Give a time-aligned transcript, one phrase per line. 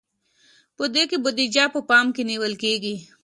[0.77, 2.95] په دې کې بودیجه په پام کې نیول کیږي.